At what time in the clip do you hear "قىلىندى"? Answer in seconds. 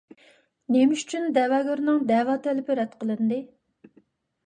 3.07-3.43